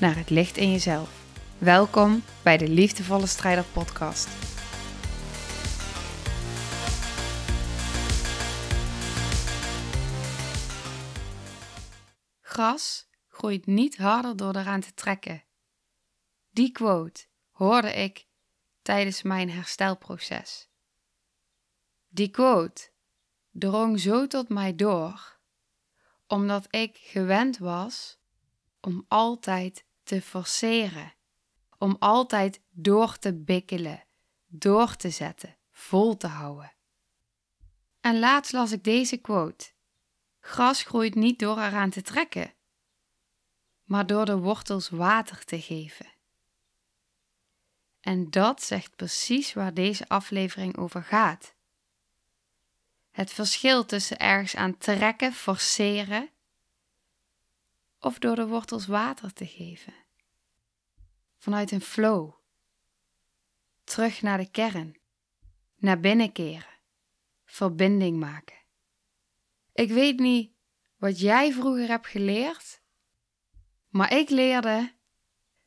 naar 0.00 0.16
het 0.16 0.30
licht 0.30 0.56
in 0.56 0.70
jezelf. 0.70 1.24
Welkom 1.58 2.22
bij 2.42 2.56
de 2.56 2.68
Liefdevolle 2.68 3.26
Strijder 3.26 3.64
Podcast. 3.64 4.28
Gras 12.40 13.08
groeit 13.28 13.66
niet 13.66 13.96
harder 13.96 14.36
door 14.36 14.56
eraan 14.56 14.80
te 14.80 14.94
trekken. 14.94 15.44
Die 16.50 16.72
quote 16.72 17.24
hoorde 17.50 17.92
ik 17.92 18.26
tijdens 18.82 19.22
mijn 19.22 19.50
herstelproces. 19.50 20.68
Die 22.08 22.30
quote 22.30 22.90
drong 23.50 24.00
zo 24.00 24.26
tot 24.26 24.48
mij 24.48 24.74
door, 24.74 25.38
omdat 26.26 26.66
ik 26.70 26.96
gewend 26.96 27.58
was 27.58 28.18
om 28.80 29.04
altijd 29.08 29.85
te 30.06 30.22
forceren, 30.22 31.12
om 31.78 31.96
altijd 31.98 32.60
door 32.70 33.18
te 33.18 33.34
bikkelen, 33.34 34.04
door 34.46 34.96
te 34.96 35.10
zetten, 35.10 35.56
vol 35.72 36.16
te 36.16 36.26
houden. 36.26 36.72
En 38.00 38.18
laatst 38.18 38.52
las 38.52 38.72
ik 38.72 38.84
deze 38.84 39.16
quote: 39.16 39.66
Gras 40.40 40.82
groeit 40.82 41.14
niet 41.14 41.38
door 41.38 41.58
eraan 41.58 41.90
te 41.90 42.02
trekken, 42.02 42.54
maar 43.84 44.06
door 44.06 44.24
de 44.24 44.36
wortels 44.38 44.88
water 44.88 45.44
te 45.44 45.60
geven. 45.60 46.06
En 48.00 48.30
dat 48.30 48.62
zegt 48.62 48.96
precies 48.96 49.52
waar 49.52 49.74
deze 49.74 50.08
aflevering 50.08 50.76
over 50.76 51.02
gaat. 51.02 51.54
Het 53.10 53.30
verschil 53.32 53.84
tussen 53.84 54.18
ergens 54.18 54.56
aan 54.56 54.78
trekken, 54.78 55.32
forceren 55.32 56.30
of 58.00 58.18
door 58.18 58.36
de 58.36 58.46
wortels 58.46 58.86
water 58.86 59.32
te 59.32 59.46
geven. 59.46 59.94
Vanuit 61.38 61.70
een 61.70 61.80
flow. 61.80 62.32
Terug 63.84 64.22
naar 64.22 64.38
de 64.38 64.50
kern. 64.50 64.96
Naar 65.76 66.00
binnen 66.00 66.32
keren. 66.32 66.74
Verbinding 67.44 68.18
maken. 68.18 68.56
Ik 69.72 69.90
weet 69.90 70.18
niet 70.18 70.52
wat 70.96 71.20
jij 71.20 71.52
vroeger 71.52 71.88
hebt 71.88 72.06
geleerd, 72.06 72.80
maar 73.88 74.12
ik 74.12 74.30
leerde 74.30 74.92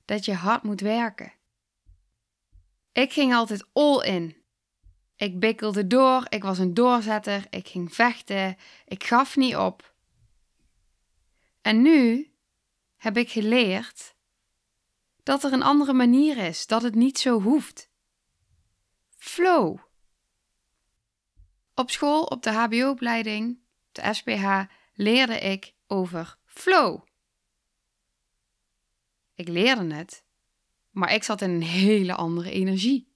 dat 0.06 0.26
je 0.26 0.34
hard 0.34 0.64
moet 0.64 0.82
werken. 0.82 1.34
Ik 2.92 3.14
ging 3.14 3.34
altijd 3.34 3.68
all 3.74 4.06
in. 4.06 4.38
Ik 5.16 5.40
bikkelde 5.40 5.88
door, 5.88 6.26
ik 6.30 6.44
was 6.44 6.58
een 6.58 6.74
doorzetter, 6.74 7.48
ik 7.50 7.68
ging 7.68 7.96
vechten, 7.96 8.58
ik 8.86 9.04
gaf 9.04 9.36
niet 9.36 9.56
op. 9.56 9.94
En 11.70 11.82
nu 11.82 12.32
heb 12.96 13.18
ik 13.18 13.30
geleerd 13.30 14.16
dat 15.24 15.44
er 15.44 15.54
een 15.54 15.64
andere 15.64 15.94
manier 15.94 16.38
is, 16.38 16.68
dat 16.68 16.82
het 16.82 16.96
niet 16.96 17.20
zo 17.20 17.42
hoeft. 17.42 17.90
Flow. 19.10 19.78
Op 21.76 21.90
school, 21.90 22.24
op 22.24 22.44
de 22.44 22.52
HBO-opleiding, 22.52 23.60
de 23.92 24.14
SPH, 24.14 24.62
leerde 24.94 25.40
ik 25.40 25.74
over 25.88 26.38
flow. 26.46 27.02
Ik 29.36 29.48
leerde 29.48 29.94
het, 29.94 30.24
maar 30.90 31.14
ik 31.14 31.24
zat 31.24 31.42
in 31.42 31.50
een 31.50 31.64
hele 31.64 32.16
andere 32.16 32.52
energie. 32.52 33.14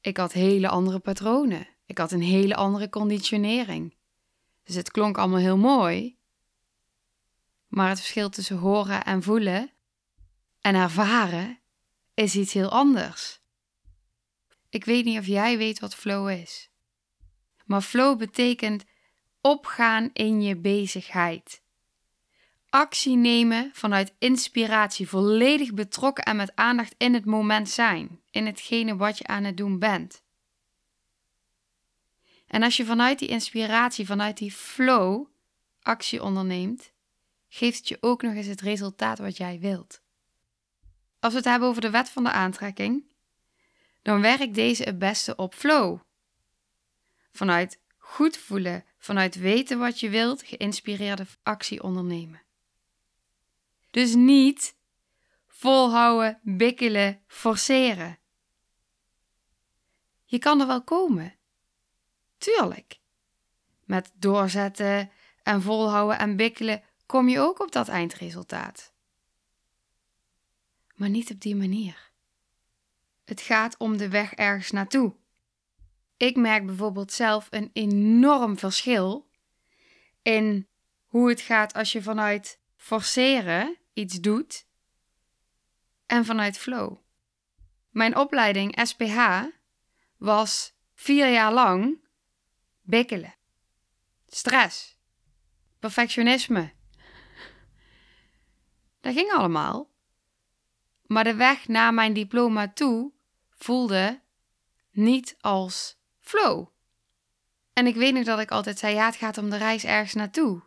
Ik 0.00 0.16
had 0.16 0.32
hele 0.32 0.68
andere 0.68 0.98
patronen. 0.98 1.68
Ik 1.86 1.98
had 1.98 2.12
een 2.12 2.22
hele 2.22 2.54
andere 2.54 2.88
conditionering. 2.88 3.96
Dus 4.64 4.74
het 4.74 4.90
klonk 4.90 5.18
allemaal 5.18 5.38
heel 5.38 5.58
mooi. 5.58 6.13
Maar 7.74 7.88
het 7.88 7.98
verschil 7.98 8.28
tussen 8.28 8.56
horen 8.56 9.04
en 9.04 9.22
voelen 9.22 9.70
en 10.60 10.74
ervaren 10.74 11.58
is 12.14 12.34
iets 12.34 12.52
heel 12.52 12.70
anders. 12.70 13.40
Ik 14.68 14.84
weet 14.84 15.04
niet 15.04 15.18
of 15.18 15.26
jij 15.26 15.58
weet 15.58 15.80
wat 15.80 15.94
flow 15.94 16.28
is. 16.30 16.70
Maar 17.64 17.80
flow 17.80 18.18
betekent 18.18 18.84
opgaan 19.40 20.10
in 20.12 20.42
je 20.42 20.56
bezigheid. 20.56 21.62
Actie 22.68 23.16
nemen 23.16 23.70
vanuit 23.72 24.14
inspiratie, 24.18 25.08
volledig 25.08 25.72
betrokken 25.72 26.24
en 26.24 26.36
met 26.36 26.56
aandacht 26.56 26.94
in 26.98 27.14
het 27.14 27.24
moment 27.24 27.68
zijn, 27.68 28.20
in 28.30 28.46
hetgene 28.46 28.96
wat 28.96 29.18
je 29.18 29.26
aan 29.26 29.44
het 29.44 29.56
doen 29.56 29.78
bent. 29.78 30.22
En 32.46 32.62
als 32.62 32.76
je 32.76 32.84
vanuit 32.84 33.18
die 33.18 33.28
inspiratie, 33.28 34.06
vanuit 34.06 34.38
die 34.38 34.52
flow 34.52 35.26
actie 35.82 36.22
onderneemt, 36.22 36.92
geeft 37.54 37.78
het 37.78 37.88
je 37.88 37.98
ook 38.00 38.22
nog 38.22 38.34
eens 38.34 38.46
het 38.46 38.60
resultaat 38.60 39.18
wat 39.18 39.36
jij 39.36 39.58
wilt. 39.58 40.00
Als 41.20 41.32
we 41.32 41.38
het 41.38 41.48
hebben 41.48 41.68
over 41.68 41.80
de 41.80 41.90
wet 41.90 42.08
van 42.08 42.24
de 42.24 42.30
aantrekking, 42.30 43.04
dan 44.02 44.20
werkt 44.20 44.54
deze 44.54 44.82
het 44.82 44.98
beste 44.98 45.36
op 45.36 45.54
flow. 45.54 46.00
Vanuit 47.32 47.80
goed 47.98 48.36
voelen, 48.36 48.84
vanuit 48.98 49.34
weten 49.34 49.78
wat 49.78 50.00
je 50.00 50.08
wilt, 50.08 50.42
geïnspireerde 50.42 51.26
actie 51.42 51.82
ondernemen. 51.82 52.42
Dus 53.90 54.14
niet 54.14 54.76
volhouden, 55.46 56.40
bikkelen, 56.42 57.22
forceren. 57.26 58.18
Je 60.24 60.38
kan 60.38 60.60
er 60.60 60.66
wel 60.66 60.82
komen. 60.82 61.34
Tuurlijk. 62.38 62.98
Met 63.84 64.10
doorzetten 64.14 65.10
en 65.42 65.62
volhouden 65.62 66.18
en 66.18 66.36
bikkelen 66.36 66.82
kom 67.06 67.28
je 67.28 67.40
ook 67.40 67.60
op 67.60 67.72
dat 67.72 67.88
eindresultaat. 67.88 68.92
Maar 70.94 71.08
niet 71.08 71.30
op 71.30 71.40
die 71.40 71.56
manier. 71.56 72.10
Het 73.24 73.40
gaat 73.40 73.76
om 73.78 73.96
de 73.96 74.08
weg 74.08 74.32
ergens 74.32 74.70
naartoe. 74.70 75.14
Ik 76.16 76.36
merk 76.36 76.66
bijvoorbeeld 76.66 77.12
zelf 77.12 77.46
een 77.50 77.70
enorm 77.72 78.58
verschil 78.58 79.28
in 80.22 80.68
hoe 81.06 81.28
het 81.28 81.40
gaat 81.40 81.74
als 81.74 81.92
je 81.92 82.02
vanuit 82.02 82.58
forceren 82.76 83.76
iets 83.92 84.20
doet 84.20 84.66
en 86.06 86.24
vanuit 86.24 86.58
flow. 86.58 86.96
Mijn 87.90 88.16
opleiding 88.16 88.78
SPH 88.82 89.42
was 90.16 90.74
vier 90.94 91.32
jaar 91.32 91.52
lang 91.52 91.98
bikkelen, 92.82 93.34
stress, 94.26 94.98
perfectionisme. 95.78 96.72
Dat 99.04 99.14
ging 99.14 99.32
allemaal. 99.32 99.90
Maar 101.06 101.24
de 101.24 101.34
weg 101.34 101.68
naar 101.68 101.94
mijn 101.94 102.12
diploma 102.12 102.68
toe 102.68 103.12
voelde 103.50 104.20
niet 104.90 105.36
als 105.40 105.96
flow. 106.20 106.66
En 107.72 107.86
ik 107.86 107.94
weet 107.94 108.14
nog 108.14 108.24
dat 108.24 108.40
ik 108.40 108.50
altijd 108.50 108.78
zei: 108.78 108.94
ja, 108.94 109.06
het 109.06 109.16
gaat 109.16 109.38
om 109.38 109.50
de 109.50 109.56
reis 109.56 109.84
ergens 109.84 110.14
naartoe. 110.14 110.62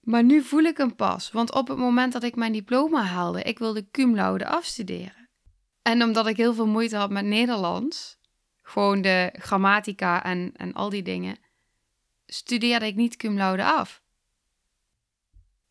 Maar 0.00 0.24
nu 0.24 0.42
voel 0.42 0.62
ik 0.62 0.76
hem 0.76 0.96
pas, 0.96 1.30
want 1.30 1.52
op 1.52 1.68
het 1.68 1.78
moment 1.78 2.12
dat 2.12 2.22
ik 2.22 2.36
mijn 2.36 2.52
diploma 2.52 3.02
haalde, 3.02 3.42
ik 3.42 3.58
wilde 3.58 3.90
cum 3.90 4.14
laude 4.14 4.46
afstuderen. 4.46 5.28
En 5.82 6.02
omdat 6.02 6.26
ik 6.26 6.36
heel 6.36 6.54
veel 6.54 6.66
moeite 6.66 6.96
had 6.96 7.10
met 7.10 7.24
Nederlands, 7.24 8.18
gewoon 8.62 9.02
de 9.02 9.34
grammatica 9.38 10.24
en, 10.24 10.52
en 10.56 10.72
al 10.72 10.88
die 10.88 11.02
dingen, 11.02 11.36
studeerde 12.26 12.86
ik 12.86 12.94
niet 12.94 13.16
cum 13.16 13.36
laude 13.36 13.64
af. 13.64 14.01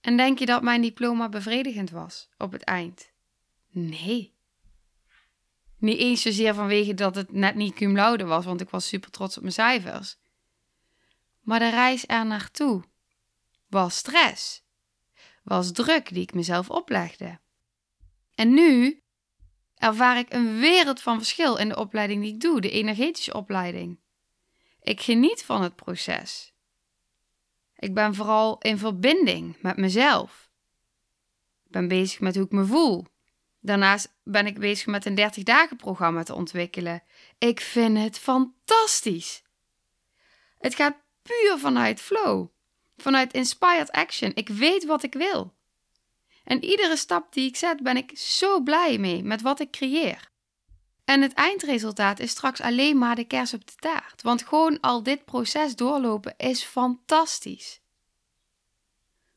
En 0.01 0.18
denk 0.18 0.39
je 0.39 0.45
dat 0.45 0.62
mijn 0.62 0.81
diploma 0.81 1.30
bevredigend 1.30 1.89
was 1.89 2.30
op 2.38 2.51
het 2.51 2.63
eind? 2.63 3.12
Nee. 3.69 4.33
Niet 5.77 5.98
eens 5.98 6.21
zozeer 6.21 6.53
vanwege 6.53 6.94
dat 6.94 7.15
het 7.15 7.31
net 7.31 7.56
niet 7.56 7.74
cum 7.74 7.95
laude 7.95 8.25
was, 8.25 8.45
want 8.45 8.62
ik 8.62 8.69
was 8.69 8.88
super 8.88 9.12
trots 9.12 9.36
op 9.36 9.42
mijn 9.42 9.53
cijfers. 9.53 10.18
Maar 11.42 11.59
de 11.59 11.69
reis 11.69 12.03
er 12.07 12.25
naartoe 12.25 12.83
was 13.69 13.98
stress, 13.98 14.63
was 15.44 15.71
druk 15.71 16.13
die 16.13 16.21
ik 16.21 16.33
mezelf 16.33 16.69
oplegde. 16.69 17.39
En 18.36 18.53
nu 18.53 19.03
ervaar 19.75 20.18
ik 20.18 20.33
een 20.33 20.59
wereld 20.59 21.01
van 21.01 21.18
verschil 21.18 21.57
in 21.57 21.69
de 21.69 21.77
opleiding 21.77 22.24
die 22.24 22.33
ik 22.33 22.39
doe, 22.39 22.62
de 22.62 22.69
energetische 22.69 23.33
opleiding. 23.33 24.00
Ik 24.81 25.01
geniet 25.01 25.44
van 25.44 25.62
het 25.62 25.75
proces. 25.75 26.50
Ik 27.81 27.94
ben 27.94 28.16
vooral 28.16 28.57
in 28.57 28.78
verbinding 28.78 29.56
met 29.62 29.78
mezelf. 29.78 30.50
ben 31.63 31.88
bezig 31.88 32.19
met 32.19 32.36
hoe 32.36 32.45
ik 32.45 32.51
me 32.51 32.66
voel. 32.66 33.06
Daarnaast 33.60 34.13
ben 34.24 34.45
ik 34.45 34.60
bezig 34.60 34.86
met 34.86 35.06
een 35.06 35.16
30 35.16 35.44
dagen 35.44 35.78
programma 35.78 36.24
te 36.24 36.33
ontwikkelen. 36.33 37.04
Ik 37.38 37.62
vind 37.62 37.98
het 37.98 38.19
fantastisch. 38.19 39.44
Het 40.57 40.75
gaat 40.75 40.95
puur 41.22 41.57
vanuit 41.57 42.01
flow, 42.01 42.48
vanuit 42.98 43.33
inspired 43.33 43.92
action. 43.92 44.31
Ik 44.34 44.50
weet 44.50 44.86
wat 44.86 45.04
ik 45.04 45.13
wil. 45.13 45.54
En 46.44 46.63
iedere 46.63 46.98
stap 46.98 47.34
die 47.34 47.48
ik 47.48 47.56
zet, 47.56 47.84
ben 47.84 47.98
ik 47.98 48.18
zo 48.18 48.62
blij 48.62 48.98
mee 48.98 49.24
met 49.24 49.42
wat 49.42 49.60
ik 49.60 49.72
creëer. 49.72 50.31
En 51.12 51.22
het 51.22 51.34
eindresultaat 51.34 52.19
is 52.19 52.31
straks 52.31 52.62
alleen 52.62 52.98
maar 52.98 53.16
de 53.16 53.24
kers 53.24 53.54
op 53.54 53.68
de 53.68 53.75
taart. 53.75 54.22
Want 54.22 54.48
gewoon 54.48 54.80
al 54.80 55.04
dit 55.04 55.25
proces 55.25 55.75
doorlopen 55.75 56.34
is 56.38 56.63
fantastisch. 56.63 57.81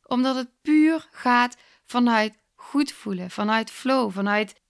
Omdat 0.07 0.37
het 0.37 0.49
puur 0.63 1.09
gaat 1.11 1.57
vanuit 1.85 2.39
goed 2.55 2.93
voelen, 2.93 3.31
vanuit 3.31 3.71
flow, 3.71 4.13
vanuit 4.13 4.61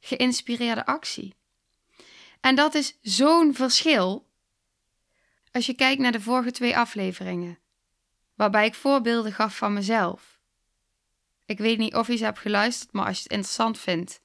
geïnspireerde 0.00 0.86
actie. 0.86 1.34
En 2.40 2.54
dat 2.54 2.74
is 2.74 2.98
zo'n 3.02 3.54
verschil 3.54 4.28
als 5.52 5.66
je 5.66 5.74
kijkt 5.74 6.00
naar 6.00 6.12
de 6.12 6.20
vorige 6.20 6.50
twee 6.50 6.76
afleveringen, 6.76 7.58
waarbij 8.34 8.66
ik 8.66 8.74
voorbeelden 8.74 9.32
gaf 9.32 9.56
van 9.56 9.72
mezelf. 9.72 10.38
Ik 11.44 11.58
weet 11.58 11.78
niet 11.78 11.94
of 11.94 12.06
je 12.06 12.16
ze 12.16 12.24
hebt 12.24 12.38
geluisterd, 12.38 12.92
maar 12.92 13.06
als 13.06 13.16
je 13.16 13.22
het 13.22 13.32
interessant 13.32 13.78
vindt, 13.78 14.22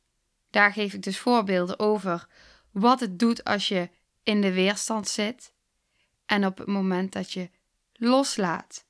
daar 0.56 0.74
geef 0.74 0.94
ik 0.94 1.04
dus 1.04 1.20
voorbeelden 1.20 1.80
over 1.80 2.28
wat 2.72 3.00
het 3.00 3.20
doet 3.20 3.44
als 3.44 3.68
je 3.68 3.90
in 4.24 4.42
de 4.42 4.54
weerstand 4.54 5.08
zit 5.08 5.54
en 6.26 6.46
op 6.46 6.58
het 6.58 6.68
moment 6.68 7.14
dat 7.14 7.32
je 7.32 7.50
loslaat. 7.94 8.86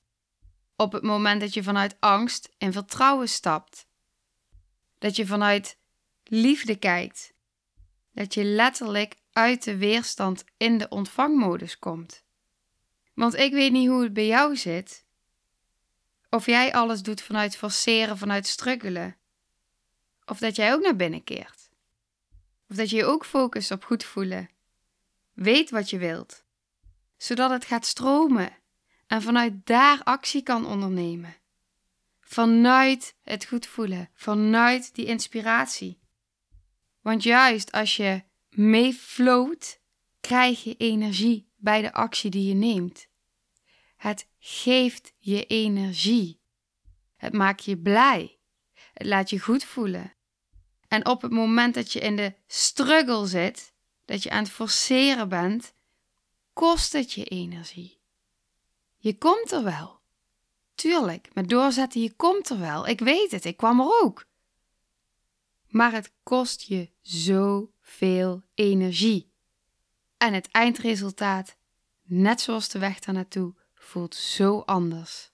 Op 0.75 0.91
het 0.91 1.03
moment 1.03 1.41
dat 1.41 1.53
je 1.53 1.63
vanuit 1.63 1.95
angst 1.99 2.49
in 2.57 2.71
vertrouwen 2.71 3.29
stapt. 3.29 3.87
Dat 4.97 5.15
je 5.15 5.25
vanuit 5.25 5.77
liefde 6.23 6.75
kijkt. 6.75 7.33
Dat 8.11 8.33
je 8.33 8.43
letterlijk 8.43 9.15
uit 9.31 9.63
de 9.63 9.77
weerstand 9.77 10.43
in 10.57 10.77
de 10.77 10.89
ontvangmodus 10.89 11.79
komt. 11.79 12.23
Want 13.13 13.35
ik 13.35 13.53
weet 13.53 13.71
niet 13.71 13.89
hoe 13.89 14.03
het 14.03 14.13
bij 14.13 14.27
jou 14.27 14.55
zit. 14.55 15.05
Of 16.29 16.45
jij 16.45 16.73
alles 16.73 17.01
doet 17.01 17.21
vanuit 17.21 17.57
forceren, 17.57 18.17
vanuit 18.17 18.47
struggelen. 18.47 19.17
Of 20.25 20.39
dat 20.39 20.55
jij 20.55 20.73
ook 20.73 20.81
naar 20.81 20.95
binnen 20.95 21.23
keert. 21.23 21.69
Of 22.69 22.75
dat 22.75 22.89
je 22.89 22.95
je 22.95 23.05
ook 23.05 23.25
focust 23.25 23.71
op 23.71 23.83
goed 23.83 24.03
voelen. 24.03 24.49
Weet 25.33 25.69
wat 25.69 25.89
je 25.89 25.97
wilt. 25.97 26.43
Zodat 27.17 27.49
het 27.49 27.65
gaat 27.65 27.85
stromen 27.85 28.57
en 29.07 29.21
vanuit 29.21 29.65
daar 29.65 30.03
actie 30.03 30.43
kan 30.43 30.65
ondernemen. 30.65 31.35
Vanuit 32.19 33.15
het 33.23 33.45
goed 33.45 33.65
voelen, 33.65 34.09
vanuit 34.13 34.95
die 34.95 35.05
inspiratie. 35.05 35.99
Want 37.01 37.23
juist 37.23 37.71
als 37.71 37.95
je 37.95 38.23
meefloot, 38.49 39.79
krijg 40.19 40.63
je 40.63 40.75
energie 40.77 41.49
bij 41.55 41.81
de 41.81 41.93
actie 41.93 42.29
die 42.31 42.47
je 42.47 42.53
neemt. 42.53 43.07
Het 43.95 44.27
geeft 44.39 45.13
je 45.17 45.45
energie. 45.45 46.39
Het 47.15 47.33
maakt 47.33 47.65
je 47.65 47.77
blij. 47.77 48.39
Het 48.93 49.07
laat 49.07 49.29
je 49.29 49.39
goed 49.39 49.63
voelen. 49.63 50.14
En 50.95 51.05
op 51.05 51.21
het 51.21 51.31
moment 51.31 51.73
dat 51.73 51.91
je 51.91 51.99
in 51.99 52.15
de 52.15 52.33
struggle 52.47 53.25
zit, 53.25 53.73
dat 54.05 54.23
je 54.23 54.29
aan 54.29 54.43
het 54.43 54.51
forceren 54.51 55.29
bent, 55.29 55.73
kost 56.53 56.93
het 56.93 57.13
je 57.13 57.23
energie. 57.23 57.99
Je 58.97 59.17
komt 59.17 59.51
er 59.51 59.63
wel. 59.63 59.99
Tuurlijk, 60.75 61.29
met 61.33 61.49
doorzetten, 61.49 62.01
je 62.01 62.13
komt 62.15 62.49
er 62.49 62.59
wel. 62.59 62.87
Ik 62.87 62.99
weet 62.99 63.31
het, 63.31 63.45
ik 63.45 63.57
kwam 63.57 63.79
er 63.79 64.01
ook. 64.01 64.25
Maar 65.67 65.91
het 65.91 66.11
kost 66.23 66.61
je 66.61 66.89
zoveel 67.01 68.43
energie. 68.53 69.31
En 70.17 70.33
het 70.33 70.51
eindresultaat, 70.51 71.55
net 72.03 72.41
zoals 72.41 72.69
de 72.69 72.79
weg 72.79 72.99
daar 72.99 73.15
naartoe, 73.15 73.53
voelt 73.73 74.15
zo 74.15 74.59
anders. 74.59 75.31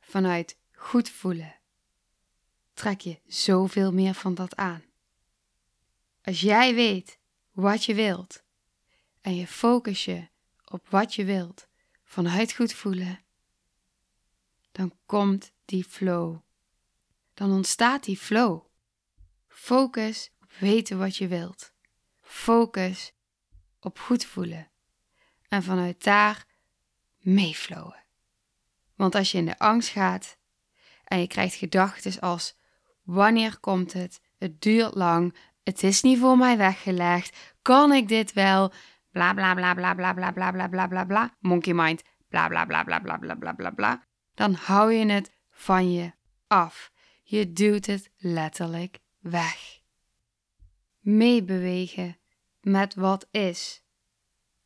Vanuit 0.00 0.56
goed 0.72 1.10
voelen 1.10 1.54
trek 2.76 3.00
je 3.00 3.20
zoveel 3.26 3.92
meer 3.92 4.14
van 4.14 4.34
dat 4.34 4.56
aan. 4.56 4.84
Als 6.22 6.40
jij 6.40 6.74
weet 6.74 7.18
wat 7.50 7.84
je 7.84 7.94
wilt 7.94 8.42
en 9.20 9.36
je 9.36 9.46
focus 9.46 10.04
je 10.04 10.28
op 10.64 10.88
wat 10.88 11.14
je 11.14 11.24
wilt 11.24 11.68
vanuit 12.04 12.52
goed 12.52 12.72
voelen, 12.72 13.20
dan 14.72 14.98
komt 15.06 15.52
die 15.64 15.84
flow. 15.84 16.38
Dan 17.34 17.52
ontstaat 17.52 18.04
die 18.04 18.16
flow. 18.16 18.64
Focus 19.48 20.30
op 20.42 20.52
weten 20.58 20.98
wat 20.98 21.16
je 21.16 21.28
wilt. 21.28 21.72
Focus 22.22 23.12
op 23.80 23.98
goed 23.98 24.24
voelen. 24.24 24.70
En 25.48 25.62
vanuit 25.62 26.04
daar 26.04 26.46
meeflowen. 27.18 28.04
Want 28.94 29.14
als 29.14 29.32
je 29.32 29.38
in 29.38 29.46
de 29.46 29.58
angst 29.58 29.88
gaat 29.88 30.38
en 31.04 31.18
je 31.20 31.26
krijgt 31.26 31.54
gedachten 31.54 32.20
als: 32.20 32.54
wanneer 33.06 33.58
komt 33.60 33.92
het? 33.92 34.20
Het 34.38 34.60
duurt 34.60 34.94
lang. 34.94 35.36
Het 35.62 35.82
is 35.82 36.02
niet 36.02 36.18
voor 36.18 36.38
mij 36.38 36.56
weggelegd. 36.56 37.54
Kan 37.62 37.92
ik 37.92 38.08
dit 38.08 38.32
wel? 38.32 38.72
Bla 39.10 39.34
bla 39.34 39.54
bla 39.54 39.74
bla 39.74 39.94
bla 39.94 40.12
bla 40.12 40.32
bla 40.32 40.50
bla 40.50 40.68
bla 40.68 40.86
bla 40.86 41.04
bla. 41.04 41.36
Monkey 41.40 41.74
mind. 41.74 42.02
Bla 42.28 42.48
bla 42.48 42.64
bla 42.66 42.84
bla 42.84 43.00
bla 43.00 43.18
bla 43.18 43.34
bla 43.34 43.52
bla 43.52 43.70
bla. 43.70 44.06
Dan 44.34 44.54
hou 44.54 44.92
je 44.92 45.06
het 45.06 45.30
van 45.50 45.92
je 45.92 46.12
af. 46.46 46.92
Je 47.22 47.52
duwt 47.52 47.86
het 47.86 48.10
letterlijk 48.16 48.98
weg. 49.18 49.80
Meebewegen 51.00 52.18
met 52.60 52.94
wat 52.94 53.28
is. 53.30 53.82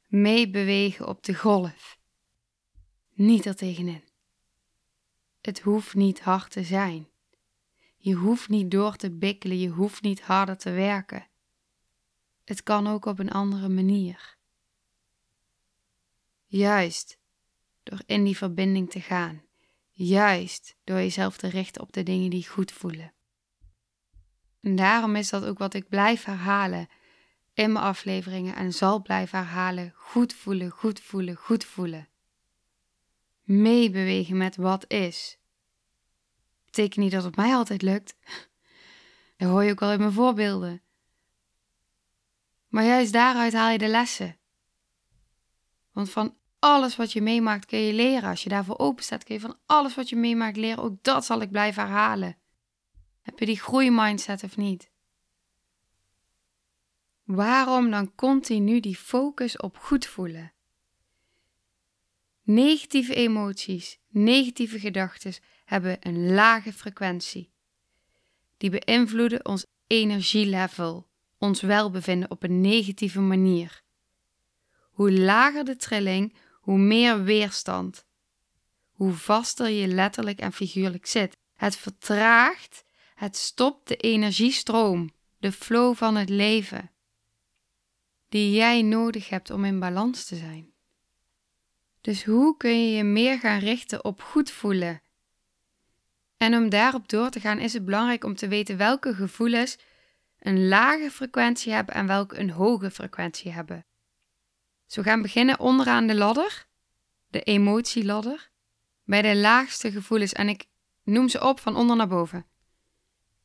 Meebewegen 0.06 1.06
op 1.06 1.22
de 1.22 1.34
golf. 1.34 1.98
Niet 3.12 3.44
er 3.44 3.56
tegenin. 3.56 4.04
Het 5.40 5.60
hoeft 5.60 5.94
niet 5.94 6.20
hard 6.20 6.50
te 6.50 6.62
zijn. 6.62 7.08
Je 8.02 8.14
hoeft 8.14 8.48
niet 8.48 8.70
door 8.70 8.96
te 8.96 9.10
bikkelen, 9.10 9.58
je 9.58 9.68
hoeft 9.68 10.02
niet 10.02 10.20
harder 10.20 10.56
te 10.56 10.70
werken. 10.70 11.26
Het 12.44 12.62
kan 12.62 12.86
ook 12.86 13.04
op 13.04 13.18
een 13.18 13.30
andere 13.30 13.68
manier. 13.68 14.36
Juist 16.46 17.18
door 17.82 18.02
in 18.06 18.24
die 18.24 18.36
verbinding 18.36 18.90
te 18.90 19.00
gaan. 19.00 19.42
Juist 19.90 20.76
door 20.84 20.96
jezelf 20.96 21.36
te 21.36 21.48
richten 21.48 21.82
op 21.82 21.92
de 21.92 22.02
dingen 22.02 22.30
die 22.30 22.48
goed 22.48 22.72
voelen. 22.72 23.12
En 24.60 24.76
daarom 24.76 25.16
is 25.16 25.28
dat 25.28 25.44
ook 25.44 25.58
wat 25.58 25.74
ik 25.74 25.88
blijf 25.88 26.24
herhalen 26.24 26.88
in 27.54 27.72
mijn 27.72 27.84
afleveringen 27.84 28.56
en 28.56 28.72
zal 28.72 29.02
blijven 29.02 29.38
herhalen: 29.38 29.92
goed 29.96 30.34
voelen, 30.34 30.70
goed 30.70 31.00
voelen, 31.00 31.36
goed 31.36 31.64
voelen. 31.64 32.08
Meebewegen 33.42 34.36
met 34.36 34.56
wat 34.56 34.90
is. 34.90 35.39
Betekent 36.70 36.96
niet 36.96 37.12
dat 37.12 37.24
het 37.24 37.36
mij 37.36 37.54
altijd 37.54 37.82
lukt. 37.82 38.16
Dat 39.36 39.48
hoor 39.50 39.64
je 39.64 39.70
ook 39.70 39.80
wel 39.80 39.92
in 39.92 39.98
mijn 39.98 40.12
voorbeelden. 40.12 40.82
Maar 42.68 42.84
juist 42.84 43.12
daaruit 43.12 43.52
haal 43.52 43.70
je 43.70 43.78
de 43.78 43.88
lessen. 43.88 44.38
Want 45.92 46.10
van 46.10 46.36
alles 46.58 46.96
wat 46.96 47.12
je 47.12 47.22
meemaakt 47.22 47.66
kun 47.66 47.78
je 47.78 47.92
leren. 47.92 48.28
Als 48.28 48.42
je 48.42 48.48
daarvoor 48.48 48.78
open 48.78 49.04
staat, 49.04 49.24
kun 49.24 49.34
je 49.34 49.40
van 49.40 49.58
alles 49.66 49.94
wat 49.94 50.08
je 50.08 50.16
meemaakt 50.16 50.56
leren. 50.56 50.82
Ook 50.82 51.02
dat 51.02 51.24
zal 51.24 51.40
ik 51.40 51.50
blijven 51.50 51.82
herhalen. 51.82 52.38
Heb 53.20 53.38
je 53.38 53.46
die 53.46 53.60
groeimindset 53.60 54.42
of 54.42 54.56
niet? 54.56 54.90
Waarom 57.24 57.90
dan 57.90 58.14
continu 58.14 58.80
die 58.80 58.96
focus 58.96 59.56
op 59.56 59.76
goed 59.76 60.06
voelen? 60.06 60.52
Negatieve 62.42 63.14
emoties, 63.14 63.98
negatieve 64.08 64.78
gedachten 64.78 65.34
hebben 65.70 65.96
een 66.00 66.32
lage 66.32 66.72
frequentie. 66.72 67.52
Die 68.56 68.70
beïnvloeden 68.70 69.44
ons 69.46 69.66
energielevel, 69.86 71.08
ons 71.38 71.60
welbevinden 71.60 72.30
op 72.30 72.42
een 72.42 72.60
negatieve 72.60 73.20
manier. 73.20 73.82
Hoe 74.80 75.12
lager 75.12 75.64
de 75.64 75.76
trilling, 75.76 76.34
hoe 76.52 76.78
meer 76.78 77.22
weerstand. 77.22 78.06
Hoe 78.90 79.12
vaster 79.12 79.68
je 79.68 79.86
letterlijk 79.86 80.38
en 80.38 80.52
figuurlijk 80.52 81.06
zit. 81.06 81.36
Het 81.54 81.76
vertraagt, 81.76 82.84
het 83.14 83.36
stopt 83.36 83.88
de 83.88 83.96
energiestroom, 83.96 85.10
de 85.38 85.52
flow 85.52 85.96
van 85.96 86.16
het 86.16 86.28
leven, 86.28 86.90
die 88.28 88.52
jij 88.52 88.82
nodig 88.82 89.28
hebt 89.28 89.50
om 89.50 89.64
in 89.64 89.78
balans 89.78 90.24
te 90.24 90.36
zijn. 90.36 90.72
Dus 92.00 92.24
hoe 92.24 92.56
kun 92.56 92.84
je 92.84 92.96
je 92.96 93.04
meer 93.04 93.38
gaan 93.38 93.58
richten 93.58 94.04
op 94.04 94.22
goed 94.22 94.50
voelen? 94.50 95.02
En 96.40 96.54
om 96.54 96.68
daarop 96.68 97.08
door 97.08 97.30
te 97.30 97.40
gaan 97.40 97.58
is 97.58 97.72
het 97.72 97.84
belangrijk 97.84 98.24
om 98.24 98.34
te 98.34 98.48
weten 98.48 98.76
welke 98.76 99.14
gevoelens 99.14 99.78
een 100.38 100.68
lage 100.68 101.10
frequentie 101.10 101.72
hebben 101.72 101.94
en 101.94 102.06
welke 102.06 102.38
een 102.38 102.50
hoge 102.50 102.90
frequentie 102.90 103.52
hebben. 103.52 103.86
Zo 104.86 105.02
gaan 105.02 105.22
beginnen 105.22 105.58
onderaan 105.58 106.06
de 106.06 106.14
ladder, 106.14 106.66
de 107.28 107.42
emotieladder, 107.42 108.50
bij 109.04 109.22
de 109.22 109.36
laagste 109.36 109.92
gevoelens 109.92 110.32
en 110.32 110.48
ik 110.48 110.66
noem 111.02 111.28
ze 111.28 111.44
op 111.44 111.60
van 111.60 111.76
onder 111.76 111.96
naar 111.96 112.08
boven. 112.08 112.46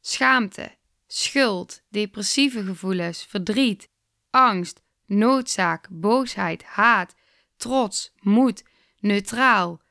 schaamte, 0.01 0.75
schuld, 1.07 1.81
depressieve 1.89 2.63
gevoelens, 2.63 3.25
verdriet, 3.25 3.89
angst, 4.29 4.81
noodzaak, 5.05 5.87
boosheid, 5.89 6.63
haat, 6.63 7.15
trots, 7.57 8.13
moed, 8.19 8.63
neutraal, 8.99 9.81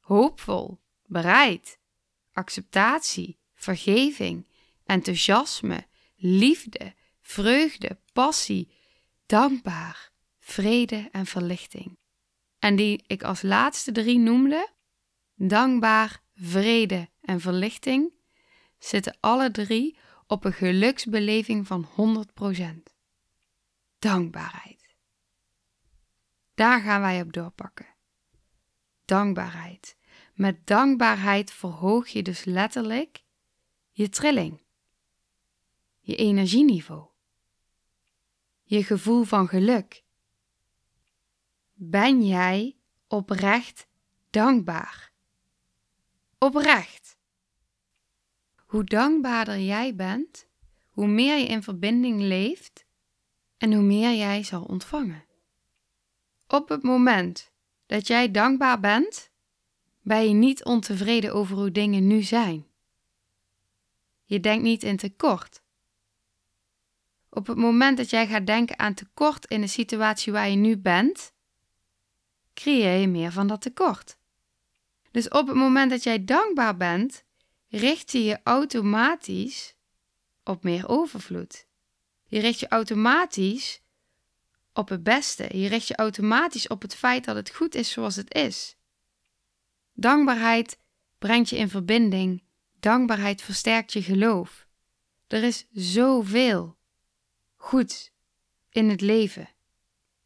hoopvol, 0.00 0.80
bereid, 1.06 1.80
acceptatie, 2.32 3.38
vergeving, 3.54 4.48
enthousiasme, 4.84 5.86
liefde, 6.16 6.94
vreugde, 7.20 7.98
passie, 8.12 8.72
dankbaar, 9.26 10.10
vrede 10.38 11.08
en 11.12 11.26
verlichting. 11.26 11.98
En 12.58 12.76
die 12.76 13.04
ik 13.06 13.22
als 13.22 13.42
laatste 13.42 13.92
drie 13.92 14.18
noemde, 14.18 14.72
dankbaar, 15.34 16.22
vrede 16.34 17.08
en 17.20 17.40
verlichting, 17.40 18.12
zitten 18.78 19.16
alle 19.20 19.50
drie 19.50 19.98
op 20.26 20.44
een 20.44 20.52
geluksbeleving 20.52 21.66
van 21.66 21.88
100%. 22.88 22.92
Dankbaarheid. 23.98 24.96
Daar 26.54 26.80
gaan 26.80 27.00
wij 27.00 27.20
op 27.20 27.32
doorpakken. 27.32 27.86
Dankbaarheid. 29.04 29.96
Met 30.32 30.66
dankbaarheid 30.66 31.50
verhoog 31.50 32.08
je 32.08 32.22
dus 32.22 32.44
letterlijk 32.44 33.24
je 33.90 34.08
trilling, 34.08 34.62
je 36.00 36.16
energieniveau, 36.16 37.06
je 38.62 38.84
gevoel 38.84 39.24
van 39.24 39.48
geluk. 39.48 40.02
Ben 41.72 42.26
jij 42.26 42.76
oprecht 43.06 43.86
dankbaar? 44.30 45.12
Oprecht. 46.38 47.16
Hoe 48.56 48.84
dankbaarder 48.84 49.58
jij 49.58 49.94
bent, 49.94 50.46
hoe 50.90 51.06
meer 51.06 51.38
je 51.38 51.46
in 51.46 51.62
verbinding 51.62 52.20
leeft 52.20 52.84
en 53.58 53.72
hoe 53.72 53.82
meer 53.82 54.14
jij 54.14 54.42
zal 54.42 54.62
ontvangen. 54.62 55.24
Op 56.46 56.68
het 56.68 56.82
moment 56.82 57.52
dat 57.86 58.06
jij 58.06 58.30
dankbaar 58.30 58.80
bent, 58.80 59.31
ben 60.02 60.28
je 60.28 60.34
niet 60.34 60.64
ontevreden 60.64 61.34
over 61.34 61.56
hoe 61.56 61.70
dingen 61.70 62.06
nu 62.06 62.22
zijn. 62.22 62.66
Je 64.24 64.40
denkt 64.40 64.62
niet 64.62 64.82
in 64.82 64.96
tekort. 64.96 65.62
Op 67.28 67.46
het 67.46 67.56
moment 67.56 67.96
dat 67.96 68.10
jij 68.10 68.26
gaat 68.26 68.46
denken 68.46 68.78
aan 68.78 68.94
tekort 68.94 69.46
in 69.46 69.60
de 69.60 69.66
situatie 69.66 70.32
waar 70.32 70.48
je 70.48 70.56
nu 70.56 70.76
bent, 70.76 71.32
creëer 72.54 73.00
je 73.00 73.08
meer 73.08 73.32
van 73.32 73.46
dat 73.46 73.60
tekort. 73.62 74.16
Dus 75.10 75.28
op 75.28 75.46
het 75.46 75.56
moment 75.56 75.90
dat 75.90 76.02
jij 76.02 76.24
dankbaar 76.24 76.76
bent, 76.76 77.24
richt 77.68 78.12
je 78.12 78.24
je 78.24 78.40
automatisch 78.42 79.74
op 80.44 80.62
meer 80.62 80.88
overvloed. 80.88 81.66
Je 82.26 82.40
richt 82.40 82.60
je 82.60 82.68
automatisch 82.68 83.80
op 84.72 84.88
het 84.88 85.02
beste. 85.02 85.58
Je 85.58 85.68
richt 85.68 85.88
je 85.88 85.96
automatisch 85.96 86.66
op 86.66 86.82
het 86.82 86.94
feit 86.94 87.24
dat 87.24 87.36
het 87.36 87.50
goed 87.50 87.74
is 87.74 87.90
zoals 87.90 88.16
het 88.16 88.34
is. 88.34 88.76
Dankbaarheid 89.92 90.78
brengt 91.18 91.48
je 91.48 91.56
in 91.56 91.68
verbinding. 91.68 92.42
Dankbaarheid 92.80 93.42
versterkt 93.42 93.92
je 93.92 94.02
geloof. 94.02 94.66
Er 95.26 95.42
is 95.42 95.66
zoveel 95.72 96.76
goed 97.56 98.12
in 98.70 98.88
het 98.88 99.00
leven. 99.00 99.48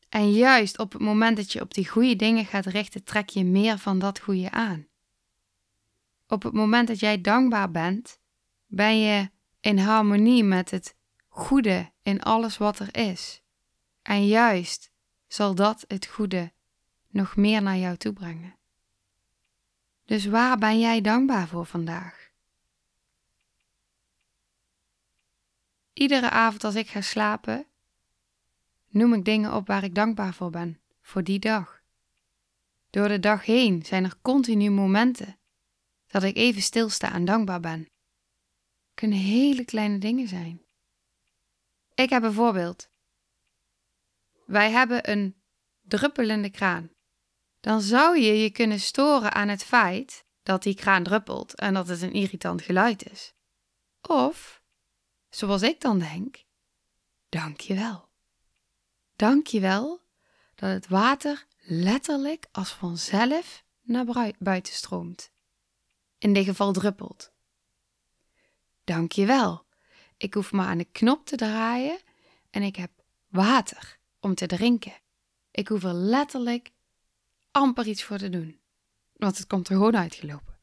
En 0.08 0.32
juist 0.32 0.78
op 0.78 0.92
het 0.92 1.02
moment 1.02 1.36
dat 1.36 1.52
je 1.52 1.60
op 1.60 1.74
die 1.74 1.88
goede 1.88 2.16
dingen 2.16 2.44
gaat 2.44 2.66
richten, 2.66 3.04
trek 3.04 3.28
je 3.28 3.44
meer 3.44 3.78
van 3.78 3.98
dat 3.98 4.20
goede 4.20 4.50
aan. 4.50 4.86
Op 6.28 6.42
het 6.42 6.52
moment 6.52 6.88
dat 6.88 7.00
jij 7.00 7.20
dankbaar 7.20 7.70
bent, 7.70 8.18
ben 8.66 8.98
je 8.98 9.30
in 9.60 9.78
harmonie 9.78 10.44
met 10.44 10.70
het 10.70 10.96
goede 11.28 11.90
in 12.02 12.22
alles 12.22 12.58
wat 12.58 12.78
er 12.78 12.96
is. 12.96 13.42
En 14.02 14.26
juist 14.26 14.90
zal 15.26 15.54
dat 15.54 15.84
het 15.88 16.06
goede 16.06 16.52
nog 17.08 17.36
meer 17.36 17.62
naar 17.62 17.76
jou 17.76 17.96
toe 17.96 18.12
brengen. 18.12 18.55
Dus 20.06 20.26
waar 20.26 20.58
ben 20.58 20.78
jij 20.78 21.00
dankbaar 21.00 21.48
voor 21.48 21.66
vandaag? 21.66 22.30
Iedere 25.92 26.30
avond 26.30 26.64
als 26.64 26.74
ik 26.74 26.88
ga 26.88 27.00
slapen, 27.00 27.66
noem 28.88 29.14
ik 29.14 29.24
dingen 29.24 29.54
op 29.54 29.66
waar 29.66 29.84
ik 29.84 29.94
dankbaar 29.94 30.34
voor 30.34 30.50
ben, 30.50 30.80
voor 31.00 31.22
die 31.22 31.38
dag. 31.38 31.82
Door 32.90 33.08
de 33.08 33.20
dag 33.20 33.44
heen 33.44 33.84
zijn 33.84 34.04
er 34.04 34.14
continu 34.22 34.70
momenten 34.70 35.38
dat 36.06 36.22
ik 36.22 36.36
even 36.36 36.62
stilsta 36.62 37.12
en 37.12 37.24
dankbaar 37.24 37.60
ben. 37.60 37.88
Kunnen 38.94 39.18
hele 39.18 39.64
kleine 39.64 39.98
dingen 39.98 40.28
zijn. 40.28 40.62
Ik 41.94 42.10
heb 42.10 42.22
een 42.22 42.32
voorbeeld. 42.32 42.88
Wij 44.46 44.70
hebben 44.70 45.10
een 45.10 45.34
druppelende 45.80 46.50
kraan. 46.50 46.90
Dan 47.66 47.80
zou 47.80 48.18
je 48.18 48.42
je 48.42 48.50
kunnen 48.50 48.80
storen 48.80 49.32
aan 49.32 49.48
het 49.48 49.64
feit 49.64 50.24
dat 50.42 50.62
die 50.62 50.74
kraan 50.74 51.02
druppelt 51.02 51.54
en 51.54 51.74
dat 51.74 51.88
het 51.88 52.02
een 52.02 52.12
irritant 52.12 52.62
geluid 52.62 53.10
is. 53.10 53.34
Of, 54.00 54.62
zoals 55.28 55.62
ik 55.62 55.80
dan 55.80 55.98
denk, 55.98 56.44
dank 57.28 57.60
je 57.60 57.74
wel. 57.74 58.08
Dank 59.16 59.46
je 59.46 59.60
wel 59.60 60.00
dat 60.54 60.70
het 60.70 60.88
water 60.88 61.46
letterlijk 61.60 62.46
als 62.52 62.70
vanzelf 62.70 63.64
naar 63.82 64.34
buiten 64.38 64.74
stroomt. 64.74 65.30
In 66.18 66.32
dit 66.32 66.44
geval 66.44 66.72
druppelt. 66.72 67.32
Dank 68.84 69.12
je 69.12 69.26
wel. 69.26 69.66
Ik 70.16 70.34
hoef 70.34 70.52
maar 70.52 70.66
aan 70.66 70.78
de 70.78 70.88
knop 70.92 71.26
te 71.26 71.36
draaien 71.36 71.98
en 72.50 72.62
ik 72.62 72.76
heb 72.76 72.90
water 73.28 73.98
om 74.20 74.34
te 74.34 74.46
drinken. 74.46 74.94
Ik 75.50 75.68
hoef 75.68 75.84
er 75.84 75.94
letterlijk 75.94 76.74
amper 77.56 77.86
iets 77.86 78.02
voor 78.02 78.18
te 78.18 78.28
doen, 78.28 78.60
want 79.12 79.38
het 79.38 79.46
komt 79.46 79.68
er 79.68 79.74
gewoon 79.74 79.96
uitgelopen. 79.96 80.58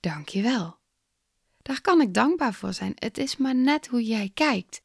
Dank 0.00 0.28
je 0.28 0.42
wel. 0.42 0.78
Daar 1.62 1.80
kan 1.80 2.00
ik 2.00 2.14
dankbaar 2.14 2.54
voor 2.54 2.72
zijn. 2.72 2.92
Het 2.94 3.18
is 3.18 3.36
maar 3.36 3.54
net 3.54 3.86
hoe 3.86 4.02
jij 4.02 4.30
kijkt. 4.34 4.82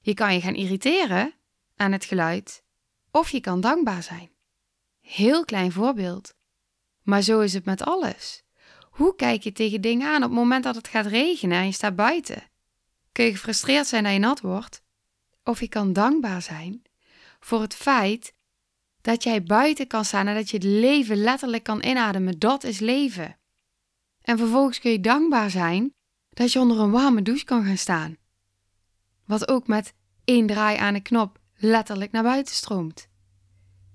Je 0.00 0.14
kan 0.14 0.34
je 0.34 0.40
gaan 0.40 0.54
irriteren 0.54 1.34
aan 1.76 1.92
het 1.92 2.04
geluid, 2.04 2.62
of 3.10 3.30
je 3.30 3.40
kan 3.40 3.60
dankbaar 3.60 4.02
zijn. 4.02 4.30
Heel 5.00 5.44
klein 5.44 5.72
voorbeeld. 5.72 6.34
Maar 7.02 7.22
zo 7.22 7.40
is 7.40 7.52
het 7.52 7.64
met 7.64 7.82
alles. 7.82 8.42
Hoe 8.80 9.14
kijk 9.16 9.42
je 9.42 9.52
tegen 9.52 9.80
dingen 9.80 10.08
aan 10.08 10.22
op 10.22 10.30
het 10.30 10.38
moment 10.38 10.64
dat 10.64 10.74
het 10.74 10.88
gaat 10.88 11.06
regenen 11.06 11.58
en 11.58 11.66
je 11.66 11.72
staat 11.72 11.96
buiten? 11.96 12.50
Kun 13.12 13.24
je 13.24 13.30
gefrustreerd 13.30 13.86
zijn 13.86 14.04
dat 14.04 14.12
je 14.12 14.18
nat 14.18 14.40
wordt? 14.40 14.82
Of 15.44 15.60
je 15.60 15.68
kan 15.68 15.92
dankbaar 15.92 16.42
zijn 16.42 16.82
voor 17.40 17.60
het 17.60 17.74
feit 17.74 18.32
dat 19.00 19.22
jij 19.22 19.42
buiten 19.42 19.86
kan 19.86 20.04
staan 20.04 20.26
en 20.26 20.34
dat 20.34 20.50
je 20.50 20.56
het 20.56 20.66
leven 20.66 21.16
letterlijk 21.16 21.62
kan 21.62 21.84
inademen. 21.84 22.38
Dat 22.38 22.64
is 22.64 22.78
leven. 22.78 23.36
En 24.22 24.38
vervolgens 24.38 24.80
kun 24.80 24.90
je 24.90 25.00
dankbaar 25.00 25.50
zijn 25.50 25.92
dat 26.30 26.52
je 26.52 26.58
onder 26.58 26.78
een 26.78 26.90
warme 26.90 27.22
douche 27.22 27.44
kan 27.44 27.64
gaan 27.64 27.76
staan. 27.76 28.16
Wat 29.26 29.48
ook 29.48 29.66
met 29.66 29.92
één 30.24 30.46
draai 30.46 30.76
aan 30.76 30.94
de 30.94 31.00
knop 31.00 31.38
letterlijk 31.56 32.12
naar 32.12 32.22
buiten 32.22 32.54
stroomt. 32.54 33.08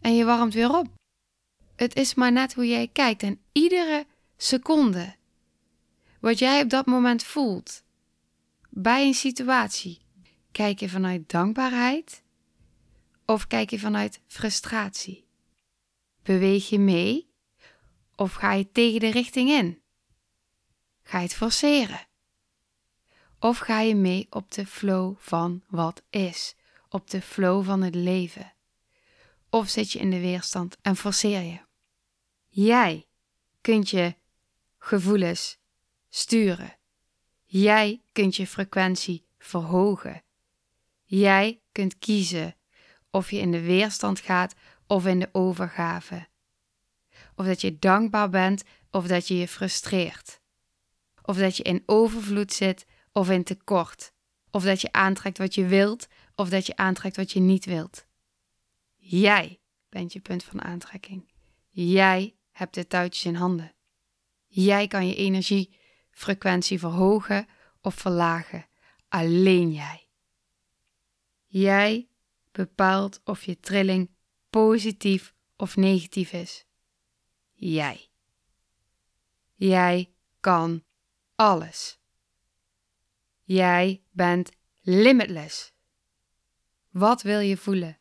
En 0.01 0.15
je 0.15 0.25
warmt 0.25 0.53
weer 0.53 0.77
op. 0.77 0.87
Het 1.75 1.95
is 1.95 2.13
maar 2.13 2.31
net 2.31 2.53
hoe 2.53 2.67
jij 2.67 2.89
kijkt 2.93 3.23
en 3.23 3.39
iedere 3.51 4.05
seconde 4.37 5.15
wat 6.19 6.39
jij 6.39 6.61
op 6.61 6.69
dat 6.69 6.85
moment 6.85 7.23
voelt 7.23 7.83
bij 8.69 9.05
een 9.05 9.13
situatie, 9.13 10.01
kijk 10.51 10.79
je 10.79 10.89
vanuit 10.89 11.29
dankbaarheid 11.29 12.23
of 13.25 13.47
kijk 13.47 13.69
je 13.69 13.79
vanuit 13.79 14.21
frustratie? 14.27 15.25
Beweeg 16.23 16.69
je 16.69 16.79
mee 16.79 17.29
of 18.15 18.33
ga 18.33 18.53
je 18.53 18.71
tegen 18.71 18.99
de 18.99 19.11
richting 19.11 19.49
in? 19.49 19.81
Ga 21.03 21.17
je 21.17 21.23
het 21.23 21.35
forceren? 21.35 22.07
Of 23.39 23.57
ga 23.57 23.79
je 23.79 23.95
mee 23.95 24.27
op 24.29 24.51
de 24.51 24.65
flow 24.65 25.15
van 25.17 25.63
wat 25.67 26.01
is, 26.09 26.55
op 26.89 27.09
de 27.09 27.21
flow 27.21 27.65
van 27.65 27.81
het 27.81 27.95
leven? 27.95 28.53
Of 29.49 29.69
zit 29.69 29.91
je 29.91 29.99
in 29.99 30.09
de 30.09 30.19
weerstand 30.19 30.77
en 30.81 30.95
forceer 30.95 31.41
je? 31.41 31.59
Jij 32.47 33.07
kunt 33.61 33.89
je 33.89 34.15
gevoelens 34.77 35.57
sturen. 36.09 36.77
Jij 37.45 38.01
kunt 38.11 38.35
je 38.35 38.47
frequentie 38.47 39.25
verhogen. 39.37 40.23
Jij 41.03 41.61
kunt 41.71 41.97
kiezen 41.97 42.55
of 43.15 43.31
je 43.31 43.37
in 43.37 43.51
de 43.51 43.61
weerstand 43.61 44.19
gaat 44.19 44.55
of 44.87 45.05
in 45.05 45.19
de 45.19 45.29
overgave. 45.31 46.27
Of 47.35 47.45
dat 47.45 47.61
je 47.61 47.79
dankbaar 47.79 48.29
bent 48.29 48.63
of 48.91 49.07
dat 49.07 49.27
je 49.27 49.37
je 49.37 49.47
frustreert. 49.47 50.39
Of 51.21 51.37
dat 51.37 51.57
je 51.57 51.63
in 51.63 51.83
overvloed 51.85 52.53
zit 52.53 52.85
of 53.11 53.29
in 53.29 53.43
tekort. 53.43 54.11
Of 54.51 54.63
dat 54.63 54.81
je 54.81 54.91
aantrekt 54.91 55.37
wat 55.37 55.55
je 55.55 55.65
wilt 55.65 56.07
of 56.35 56.49
dat 56.49 56.65
je 56.65 56.75
aantrekt 56.75 57.15
wat 57.15 57.31
je 57.31 57.39
niet 57.39 57.65
wilt. 57.65 58.05
Jij 58.95 59.59
bent 59.89 60.13
je 60.13 60.19
punt 60.19 60.43
van 60.43 60.61
aantrekking. 60.61 61.31
Jij 61.69 62.35
hebt 62.51 62.73
de 62.73 62.87
touwtjes 62.87 63.25
in 63.25 63.35
handen. 63.35 63.73
Jij 64.45 64.87
kan 64.87 65.07
je 65.07 65.15
energiefrequentie 65.15 66.79
verhogen 66.79 67.47
of 67.81 67.95
verlagen. 67.95 68.65
Alleen 69.07 69.71
jij. 69.71 70.07
Jij 71.45 72.07
bepaalt 72.55 73.21
of 73.23 73.43
je 73.43 73.59
trilling 73.59 74.09
positief 74.49 75.33
of 75.55 75.75
negatief 75.75 76.33
is. 76.33 76.65
Jij. 77.53 78.09
Jij 79.55 80.13
kan 80.39 80.83
alles. 81.35 81.99
Jij 83.43 84.03
bent 84.11 84.51
limitless. 84.81 85.73
Wat 86.89 87.21
wil 87.21 87.39
je 87.39 87.57
voelen? 87.57 87.99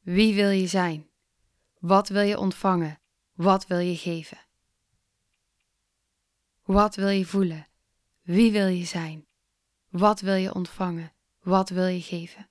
Wie 0.00 0.34
wil 0.34 0.50
je 0.50 0.66
zijn? 0.66 1.08
Wat 1.78 2.08
wil 2.08 2.22
je 2.22 2.38
ontvangen? 2.38 3.00
Wat 3.34 3.66
wil 3.66 3.78
je 3.78 3.96
geven? 3.96 4.38
Wat 6.62 6.94
wil 6.94 7.08
je 7.08 7.26
voelen? 7.26 7.66
Wie 8.22 8.52
wil 8.52 8.66
je 8.66 8.84
zijn? 8.84 9.26
Wat 9.88 10.20
wil 10.20 10.34
je 10.34 10.54
ontvangen? 10.54 11.12
Wat 11.40 11.68
wil 11.68 11.86
je 11.86 12.00
geven? 12.00 12.48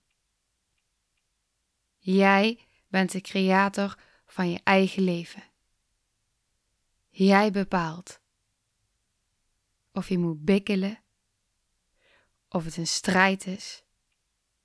Jij 2.05 2.59
bent 2.87 3.11
de 3.11 3.21
creator 3.21 3.97
van 4.25 4.49
je 4.49 4.59
eigen 4.63 5.03
leven. 5.03 5.43
Jij 7.09 7.51
bepaalt 7.51 8.19
of 9.91 10.09
je 10.09 10.17
moet 10.17 10.45
bikkelen, 10.45 11.03
of 12.49 12.65
het 12.65 12.77
een 12.77 12.87
strijd 12.87 13.45
is, 13.47 13.83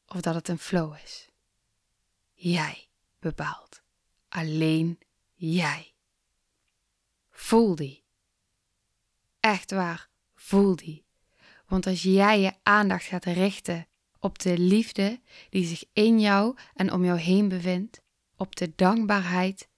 of 0.06 0.20
dat 0.20 0.34
het 0.34 0.48
een 0.48 0.58
flow 0.58 0.96
is. 1.04 1.30
Jij 2.32 2.88
bepaalt. 3.18 3.82
Alleen 4.28 4.98
jij. 5.34 5.94
Voel 7.30 7.74
die. 7.74 8.04
Echt 9.40 9.70
waar, 9.70 10.08
voel 10.34 10.76
die. 10.76 11.04
Want 11.66 11.86
als 11.86 12.02
jij 12.02 12.40
je 12.40 12.54
aandacht 12.62 13.04
gaat 13.04 13.24
richten 13.24 13.88
op 14.20 14.38
de 14.38 14.58
liefde 14.58 15.20
die 15.50 15.64
zich 15.64 15.84
in 15.92 16.20
jou 16.20 16.56
en 16.74 16.92
om 16.92 17.04
jou 17.04 17.18
heen 17.18 17.48
bevindt, 17.48 18.00
op 18.36 18.56
de 18.56 18.72
dankbaarheid, 18.76 19.68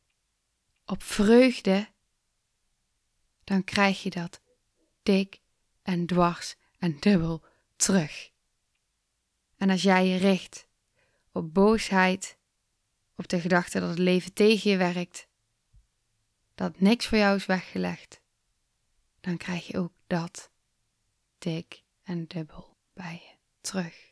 op 0.87 1.03
vreugde, 1.03 1.89
dan 3.45 3.65
krijg 3.65 4.03
je 4.03 4.11
dat 4.11 4.41
dik 5.03 5.41
en 5.83 6.07
dwars 6.07 6.55
en 6.79 6.97
dubbel 7.01 7.43
terug. 7.77 8.31
En 9.57 9.71
als 9.71 9.83
jij 9.83 10.07
je 10.07 10.17
richt 10.17 10.67
op 11.33 11.55
boosheid, 11.55 12.39
op 13.17 13.29
de 13.29 13.41
gedachte 13.41 13.81
dat 13.81 13.89
het 13.89 13.99
leven 13.99 14.33
tegen 14.33 14.71
je 14.71 14.77
werkt, 14.77 15.27
dat 16.55 16.81
niks 16.81 17.07
voor 17.07 17.19
jou 17.19 17.37
is 17.37 17.47
weggelegd, 17.47 18.21
dan 19.21 19.37
krijg 19.37 19.67
je 19.67 19.79
ook 19.79 19.93
dat 20.07 20.51
dik 21.39 21.83
en 22.03 22.27
dubbel 22.27 22.77
bij 22.95 23.15
je 23.15 23.37
terug. 23.61 24.12